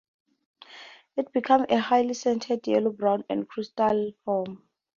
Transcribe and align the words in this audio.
It 1.15 1.31
becomes 1.31 1.67
a 1.69 1.77
highly 1.77 2.15
scented, 2.15 2.65
yellow-brown 2.65 3.25
crystalline 3.47 4.15
form. 4.25 4.63